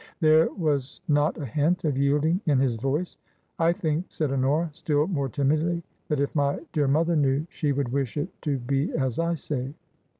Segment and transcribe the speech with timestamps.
[0.19, 3.17] There was not a hint of yielding in his voice."
[3.59, 7.89] I think," said Honora, still more timidly," that if my dear mother knew, she would
[7.89, 9.75] wish it to be as I say.'